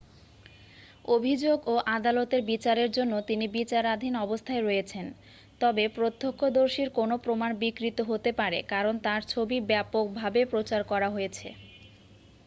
[1.07, 5.05] অভিযোগ ও আদালতের বিচারের জন্য তিনি বিচারাধীন অবস্থায় রয়েছেন
[5.61, 11.47] তবে প্রত্যক্ষদর্শীর কোনও প্রমাণ বিকৃত হতে পারে কারণ তার ছবি ব্যাপকভাবে প্রচার করা হয়েছে